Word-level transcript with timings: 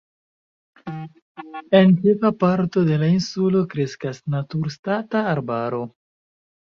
En 1.81 1.91
ĉefa 2.05 2.31
parto 2.45 2.85
de 2.89 2.97
la 3.03 3.11
insulo 3.17 3.63
kreskas 3.75 4.23
naturstata 4.37 5.23
arbaro. 5.35 5.83